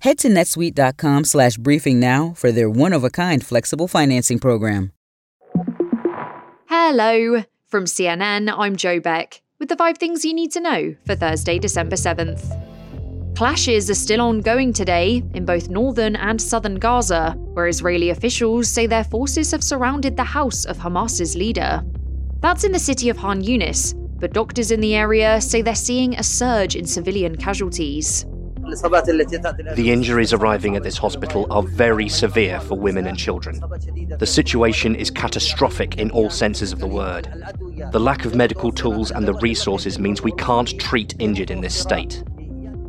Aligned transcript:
Head 0.00 0.16
to 0.20 0.28
netsuite.com 0.28 1.24
slash 1.24 1.58
briefing 1.58 2.00
now 2.00 2.32
for 2.34 2.50
their 2.50 2.70
one 2.70 2.94
of 2.94 3.04
a 3.04 3.10
kind 3.10 3.44
flexible 3.44 3.86
financing 3.86 4.38
program. 4.38 4.92
Hello. 6.68 7.44
From 7.66 7.84
CNN, 7.84 8.52
I'm 8.56 8.76
Joe 8.76 8.98
Beck 8.98 9.42
with 9.58 9.68
the 9.68 9.76
five 9.76 9.98
things 9.98 10.24
you 10.24 10.32
need 10.32 10.52
to 10.52 10.60
know 10.60 10.96
for 11.04 11.14
Thursday, 11.14 11.58
December 11.58 11.96
7th. 11.96 13.36
Clashes 13.36 13.90
are 13.90 13.94
still 13.94 14.22
ongoing 14.22 14.72
today 14.72 15.22
in 15.34 15.44
both 15.44 15.68
northern 15.68 16.16
and 16.16 16.40
southern 16.40 16.76
Gaza, 16.76 17.32
where 17.52 17.68
Israeli 17.68 18.08
officials 18.08 18.68
say 18.68 18.86
their 18.86 19.04
forces 19.04 19.50
have 19.50 19.62
surrounded 19.62 20.16
the 20.16 20.24
house 20.24 20.64
of 20.64 20.78
Hamas's 20.78 21.36
leader. 21.36 21.84
That's 22.40 22.64
in 22.64 22.72
the 22.72 22.78
city 22.78 23.10
of 23.10 23.18
Han 23.18 23.42
Yunis, 23.42 23.94
but 24.18 24.32
doctors 24.32 24.70
in 24.70 24.80
the 24.80 24.94
area 24.94 25.42
say 25.42 25.60
they're 25.60 25.74
seeing 25.74 26.14
a 26.14 26.22
surge 26.22 26.74
in 26.74 26.86
civilian 26.86 27.36
casualties. 27.36 28.24
The 28.70 29.90
injuries 29.90 30.32
arriving 30.32 30.76
at 30.76 30.82
this 30.82 30.98
hospital 30.98 31.46
are 31.50 31.62
very 31.62 32.08
severe 32.08 32.60
for 32.60 32.78
women 32.78 33.06
and 33.06 33.18
children. 33.18 33.60
The 34.18 34.26
situation 34.26 34.94
is 34.94 35.10
catastrophic 35.10 35.98
in 35.98 36.10
all 36.10 36.30
senses 36.30 36.72
of 36.72 36.78
the 36.78 36.86
word. 36.86 37.28
The 37.92 38.00
lack 38.00 38.24
of 38.24 38.34
medical 38.34 38.72
tools 38.72 39.10
and 39.10 39.26
the 39.26 39.34
resources 39.34 39.98
means 39.98 40.22
we 40.22 40.32
can't 40.32 40.78
treat 40.80 41.14
injured 41.18 41.50
in 41.50 41.60
this 41.60 41.74
state. 41.78 42.22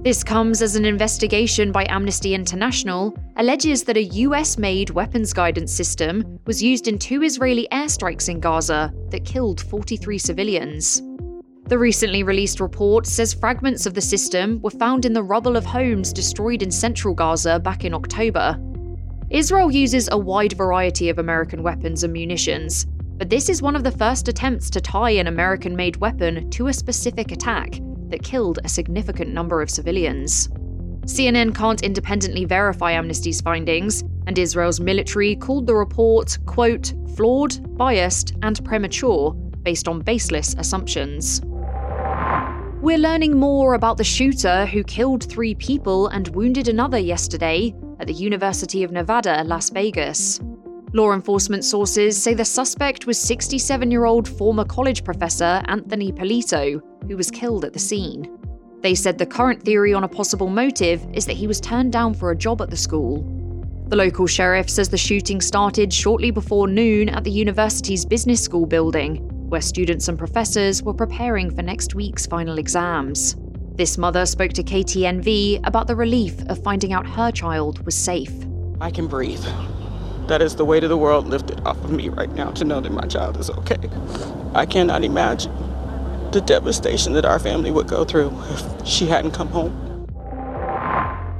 This 0.04 0.24
comes 0.24 0.64
as 0.64 0.76
an 0.76 0.84
investigation 0.84 1.72
by 1.72 1.86
Amnesty 1.88 2.34
International 2.34 3.16
alleges 3.36 3.84
that 3.84 3.98
a 3.98 4.04
US 4.26 4.58
made 4.58 4.90
weapons 4.90 5.32
guidance 5.32 5.72
system 5.72 6.40
was 6.48 6.62
used 6.62 6.88
in 6.88 6.98
two 6.98 7.22
Israeli 7.22 7.68
airstrikes 7.72 8.28
in 8.28 8.40
Gaza 8.40 8.92
that 9.12 9.26
killed 9.26 9.62
43 9.62 10.18
civilians. 10.18 11.04
The 11.72 11.80
recently 11.80 12.22
released 12.24 12.60
report 12.60 13.08
says 13.08 13.34
fragments 13.34 13.86
of 13.86 13.94
the 13.94 14.02
system 14.02 14.60
were 14.62 14.72
found 14.72 15.06
in 15.06 15.14
the 15.14 15.24
rubble 15.24 15.56
of 15.56 15.64
homes 15.64 16.12
destroyed 16.12 16.62
in 16.62 16.70
central 16.70 17.14
Gaza 17.14 17.62
back 17.62 17.86
in 17.86 17.94
October. 17.94 18.60
Israel 19.30 19.72
uses 19.72 20.10
a 20.12 20.18
wide 20.18 20.52
variety 20.52 21.08
of 21.08 21.18
American 21.18 21.64
weapons 21.64 22.04
and 22.04 22.12
munitions, 22.12 22.88
but 23.16 23.30
this 23.30 23.48
is 23.48 23.62
one 23.62 23.78
of 23.78 23.86
the 23.86 23.92
first 23.92 24.28
attempts 24.28 24.70
to 24.72 24.82
tie 24.82 25.12
an 25.12 25.28
American 25.28 25.74
made 25.74 25.96
weapon 25.96 26.50
to 26.50 26.68
a 26.68 26.74
specific 26.74 27.32
attack 27.32 27.80
that 28.10 28.22
killed 28.22 28.60
a 28.66 28.68
significant 28.68 29.30
number 29.30 29.62
of 29.62 29.70
civilians. 29.70 30.50
CNN 31.06 31.56
can't 31.56 31.84
independently 31.84 32.44
verify 32.44 32.92
Amnesty's 32.92 33.40
findings, 33.40 34.04
and 34.28 34.38
Israel's 34.38 34.82
military 34.82 35.38
called 35.38 35.68
the 35.68 35.76
report, 35.76 36.38
quote, 36.46 36.92
flawed, 37.16 37.78
biased, 37.78 38.34
and 38.42 38.62
premature, 38.66 39.32
based 39.64 39.88
on 39.88 40.02
baseless 40.02 40.54
assumptions. 40.58 41.42
We're 42.82 42.98
learning 42.98 43.38
more 43.38 43.76
about 43.76 43.98
the 43.98 44.04
shooter 44.04 44.66
who 44.66 44.84
killed 44.84 45.30
three 45.30 45.54
people 45.54 46.08
and 46.08 46.28
wounded 46.30 46.68
another 46.68 46.98
yesterday 46.98 47.76
at 48.00 48.08
the 48.08 48.14
University 48.14 48.84
of 48.84 48.92
Nevada, 48.92 49.44
Las 49.46 49.70
Vegas. 49.70 50.40
Law 50.92 51.14
enforcement 51.14 51.64
sources 51.64 52.20
say 52.20 52.34
the 52.34 52.44
suspect 52.44 53.06
was 53.06 53.22
67 53.22 53.92
year 53.92 54.06
old 54.06 54.28
former 54.28 54.66
college 54.66 55.04
professor 55.04 55.62
Anthony 55.68 56.12
Polito, 56.12 56.82
who 57.08 57.16
was 57.16 57.30
killed 57.30 57.66
at 57.66 57.74
the 57.74 57.78
scene. 57.78 58.36
They 58.82 58.96
said 58.96 59.20
the 59.20 59.28
current 59.28 59.62
theory 59.62 59.94
on 59.94 60.04
a 60.04 60.08
possible 60.08 60.50
motive 60.50 61.06
is 61.14 61.28
that 61.28 61.38
he 61.38 61.46
was 61.46 61.62
turned 61.62 61.94
down 61.94 62.16
for 62.16 62.32
a 62.32 62.36
job 62.36 62.64
at 62.64 62.72
the 62.72 62.78
school. 62.78 63.22
The 63.90 63.96
local 63.96 64.26
sheriff 64.26 64.72
says 64.72 64.90
the 64.90 64.98
shooting 64.98 65.40
started 65.40 65.94
shortly 65.94 66.32
before 66.32 66.68
noon 66.68 67.10
at 67.10 67.26
the 67.26 67.30
university's 67.30 68.06
business 68.06 68.44
school 68.44 68.66
building 68.66 69.31
where 69.52 69.62
students 69.62 70.08
and 70.08 70.18
professors 70.18 70.82
were 70.82 70.94
preparing 70.94 71.54
for 71.54 71.62
next 71.62 71.94
week's 71.94 72.26
final 72.26 72.58
exams. 72.58 73.36
This 73.76 73.98
mother 73.98 74.26
spoke 74.26 74.54
to 74.54 74.64
KTNV 74.64 75.68
about 75.68 75.88
the 75.88 75.96
relief 75.96 76.42
of 76.48 76.64
finding 76.64 76.94
out 76.94 77.06
her 77.06 77.32
child 77.32 77.86
was 77.86 77.96
safe. 77.96 78.34
I 78.80 78.90
can 78.90 79.08
breathe. 79.08 79.44
That 80.28 80.42
is 80.42 80.56
the 80.56 80.64
weight 80.64 80.84
of 80.84 80.90
the 80.90 80.98
world 80.98 81.28
lifted 81.28 81.60
off 81.66 81.84
of 81.84 81.92
me 81.92 82.08
right 82.08 82.32
now 82.34 82.52
to 82.52 82.64
know 82.64 82.80
that 82.80 82.92
my 82.92 83.06
child 83.08 83.38
is 83.38 83.50
okay. 83.50 83.90
I 84.54 84.66
cannot 84.66 85.04
imagine 85.04 85.52
the 86.32 86.42
devastation 86.42 87.12
that 87.14 87.26
our 87.26 87.40
family 87.40 87.72
would 87.72 87.88
go 87.88 88.06
through 88.06 88.32
if 88.52 88.88
she 88.88 89.06
hadn't 89.06 89.32
come 89.32 89.50
home. 89.50 90.08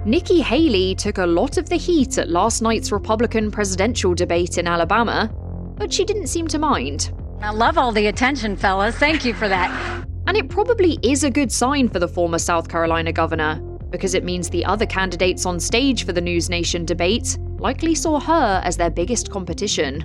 Nikki 0.04 0.42
Haley 0.42 0.96
took 0.96 1.18
a 1.18 1.26
lot 1.26 1.58
of 1.58 1.70
the 1.70 1.78
heat 1.78 2.18
at 2.18 2.28
last 2.28 2.62
night's 2.62 2.92
Republican 2.92 3.52
presidential 3.52 4.14
debate 4.14 4.58
in 4.58 4.68
Alabama, 4.68 5.32
but 5.78 5.94
she 5.94 6.04
didn't 6.04 6.28
seem 6.28 6.48
to 6.48 6.60
mind. 6.60 7.12
I 7.44 7.50
love 7.50 7.80
all 7.80 7.92
the 7.92 8.06
attention, 8.06 8.56
fellas. 8.56 8.96
Thank 8.98 9.26
you 9.26 9.34
for 9.34 9.48
that. 9.48 10.06
And 10.28 10.38
it 10.38 10.48
probably 10.48 11.00
is 11.02 11.24
a 11.24 11.32
good 11.32 11.52
sign 11.52 11.90
for 11.90 11.98
the 11.98 12.08
former 12.08 12.38
South 12.38 12.70
Carolina 12.70 13.12
governor, 13.12 13.56
because 13.90 14.14
it 14.14 14.24
means 14.24 14.48
the 14.48 14.64
other 14.64 14.86
candidates 14.86 15.48
on 15.48 15.60
stage 15.60 16.06
for 16.06 16.14
the 16.14 16.22
News 16.22 16.52
Nation 16.52 16.86
debate 16.86 17.40
likely 17.58 17.96
saw 17.96 18.20
her 18.20 18.62
as 18.64 18.78
their 18.78 18.92
biggest 18.92 19.32
competition. 19.32 20.04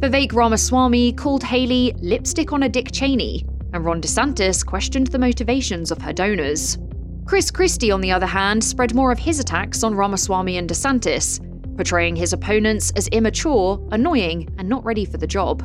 Vivek 0.00 0.32
Ramaswamy 0.32 1.12
called 1.12 1.44
Haley 1.44 1.94
lipstick 1.98 2.52
on 2.52 2.64
a 2.64 2.68
Dick 2.68 2.90
Cheney, 2.90 3.46
and 3.72 3.84
Ron 3.84 4.02
DeSantis 4.02 4.66
questioned 4.66 5.06
the 5.06 5.20
motivations 5.20 5.92
of 5.92 6.02
her 6.02 6.12
donors. 6.12 6.78
Chris 7.26 7.52
Christie, 7.52 7.92
on 7.92 8.00
the 8.00 8.10
other 8.10 8.26
hand, 8.26 8.62
spread 8.62 8.92
more 8.92 9.12
of 9.12 9.20
his 9.20 9.38
attacks 9.38 9.84
on 9.84 9.94
Ramaswamy 9.94 10.56
and 10.56 10.68
DeSantis, 10.68 11.38
portraying 11.76 12.16
his 12.16 12.32
opponents 12.32 12.92
as 12.96 13.06
immature, 13.08 13.80
annoying, 13.92 14.52
and 14.58 14.68
not 14.68 14.84
ready 14.84 15.04
for 15.04 15.18
the 15.18 15.28
job. 15.28 15.62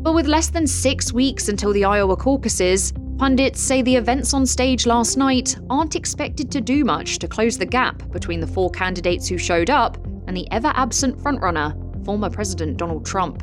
But 0.00 0.14
with 0.14 0.26
less 0.26 0.48
than 0.48 0.66
six 0.66 1.12
weeks 1.12 1.48
until 1.48 1.72
the 1.72 1.84
Iowa 1.84 2.16
caucuses, 2.16 2.92
pundits 3.18 3.60
say 3.60 3.82
the 3.82 3.96
events 3.96 4.32
on 4.32 4.46
stage 4.46 4.86
last 4.86 5.16
night 5.16 5.56
aren't 5.68 5.96
expected 5.96 6.52
to 6.52 6.60
do 6.60 6.84
much 6.84 7.18
to 7.18 7.26
close 7.26 7.58
the 7.58 7.66
gap 7.66 8.08
between 8.12 8.38
the 8.38 8.46
four 8.46 8.70
candidates 8.70 9.26
who 9.26 9.36
showed 9.36 9.70
up 9.70 9.96
and 10.28 10.36
the 10.36 10.46
ever 10.52 10.72
absent 10.76 11.18
frontrunner, 11.18 11.74
former 12.04 12.30
President 12.30 12.76
Donald 12.76 13.04
Trump. 13.04 13.42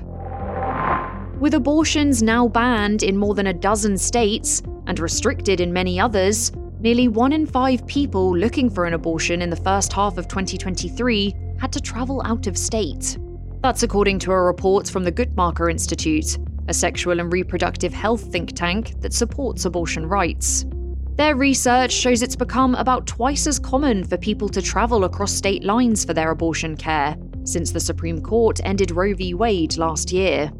With 1.39 1.55
abortions 1.55 2.23
now 2.23 2.47
banned 2.47 3.03
in 3.03 3.17
more 3.17 3.35
than 3.35 3.47
a 3.47 3.53
dozen 3.53 3.97
states 3.97 4.63
and 4.87 4.97
restricted 4.97 5.59
in 5.59 5.73
many 5.73 5.99
others, 5.99 6.53
nearly 6.79 7.09
one 7.09 7.33
in 7.33 7.45
five 7.45 7.85
people 7.85 8.35
looking 8.35 8.69
for 8.69 8.85
an 8.85 8.93
abortion 8.93 9.41
in 9.41 9.49
the 9.49 9.55
first 9.57 9.91
half 9.91 10.17
of 10.17 10.29
2023 10.29 11.35
had 11.59 11.73
to 11.73 11.81
travel 11.81 12.21
out 12.23 12.47
of 12.47 12.57
state. 12.57 13.17
That's 13.65 13.81
according 13.81 14.19
to 14.19 14.31
a 14.31 14.39
report 14.39 14.87
from 14.87 15.03
the 15.03 15.11
Guttmacher 15.11 15.71
Institute, 15.71 16.37
a 16.67 16.73
sexual 16.73 17.19
and 17.19 17.33
reproductive 17.33 17.91
health 17.91 18.31
think 18.31 18.51
tank 18.51 19.01
that 19.01 19.11
supports 19.11 19.65
abortion 19.65 20.05
rights. 20.05 20.67
Their 21.15 21.35
research 21.35 21.91
shows 21.91 22.21
it's 22.21 22.35
become 22.35 22.75
about 22.75 23.07
twice 23.07 23.47
as 23.47 23.57
common 23.57 24.03
for 24.03 24.17
people 24.17 24.49
to 24.49 24.61
travel 24.61 25.03
across 25.03 25.31
state 25.31 25.63
lines 25.63 26.05
for 26.05 26.13
their 26.13 26.29
abortion 26.29 26.77
care 26.77 27.17
since 27.43 27.71
the 27.71 27.79
Supreme 27.79 28.21
Court 28.21 28.61
ended 28.63 28.91
Roe 28.91 29.15
v. 29.15 29.33
Wade 29.33 29.77
last 29.77 30.11
year. 30.11 30.51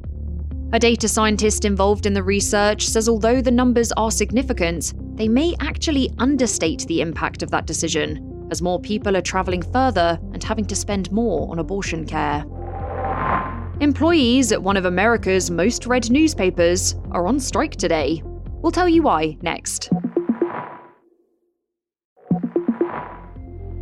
A 0.74 0.80
data 0.80 1.08
scientist 1.08 1.64
involved 1.64 2.08
in 2.08 2.14
the 2.16 2.24
research 2.24 2.88
says 2.88 3.08
although 3.08 3.40
the 3.40 3.52
numbers 3.52 3.92
are 3.92 4.10
significant, 4.10 4.94
they 5.16 5.28
may 5.28 5.54
actually 5.60 6.10
understate 6.18 6.88
the 6.88 7.02
impact 7.02 7.44
of 7.44 7.52
that 7.52 7.68
decision, 7.68 8.48
as 8.50 8.64
more 8.64 8.80
people 8.80 9.16
are 9.16 9.22
travelling 9.22 9.62
further 9.62 10.20
and 10.34 10.44
having 10.44 10.66
to 10.66 10.76
spend 10.76 11.12
more 11.12 11.52
on 11.52 11.60
abortion 11.60 12.04
care. 12.04 12.44
Employees 13.82 14.54
at 14.54 14.64
one 14.64 14.78
of 14.78 14.86
America's 14.86 15.52
most 15.52 15.86
read 15.86 16.10
newspapers 16.10 16.96
are 17.12 17.28
on 17.28 17.38
strike 17.42 17.76
today. 17.76 18.24
We'll 18.62 18.72
tell 18.72 18.88
you 18.88 19.04
why 19.04 19.38
next. 19.42 19.90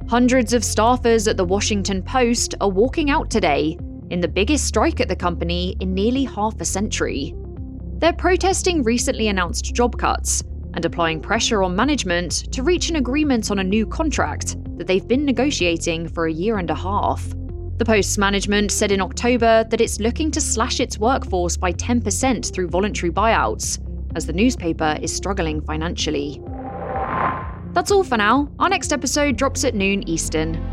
Hundreds 0.10 0.54
of 0.54 0.64
staffers 0.64 1.28
at 1.28 1.38
the 1.38 1.46
Washington 1.46 2.02
Post 2.02 2.56
are 2.60 2.70
walking 2.70 3.12
out 3.12 3.30
today 3.30 3.78
in 4.10 4.20
the 4.20 4.28
biggest 4.28 4.66
strike 4.66 5.00
at 5.00 5.10
the 5.10 5.16
company 5.16 5.78
in 5.80 5.94
nearly 5.94 6.24
half 6.24 6.60
a 6.60 6.66
century. 6.66 7.36
They're 8.00 8.14
protesting 8.14 8.82
recently 8.82 9.28
announced 9.28 9.76
job 9.76 10.00
cuts 10.00 10.44
and 10.74 10.84
applying 10.86 11.22
pressure 11.22 11.62
on 11.62 11.76
management 11.76 12.52
to 12.52 12.64
reach 12.64 12.90
an 12.90 12.96
agreement 12.96 13.52
on 13.52 13.60
a 13.60 13.64
new 13.64 13.86
contract 13.86 14.58
that 14.76 14.88
they've 14.88 15.08
been 15.08 15.24
negotiating 15.24 16.08
for 16.08 16.26
a 16.26 16.34
year 16.34 16.58
and 16.58 16.72
a 16.72 16.76
half. 16.76 17.32
The 17.78 17.86
Post's 17.86 18.20
management 18.20 18.72
said 18.72 18.92
in 18.92 19.02
October 19.02 19.66
that 19.70 19.82
it's 19.82 20.00
looking 20.00 20.30
to 20.32 20.40
slash 20.40 20.80
its 20.80 21.00
workforce 21.00 21.58
by 21.58 21.74
10% 21.74 22.54
through 22.54 22.68
voluntary 22.68 23.12
buyouts, 23.12 23.80
as 24.16 24.28
the 24.28 24.34
newspaper 24.34 24.98
is 25.02 25.14
struggling 25.14 25.60
financially. 25.60 26.40
That's 27.74 27.90
all 27.90 28.04
for 28.04 28.18
now. 28.18 28.52
Our 28.60 28.70
next 28.70 28.94
episode 28.94 29.38
drops 29.38 29.64
at 29.64 29.74
noon 29.74 30.08
Eastern. 30.08 30.73